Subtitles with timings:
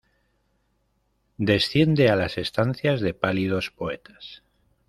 [1.37, 4.41] Desciende a las estancias de pálidos poetas.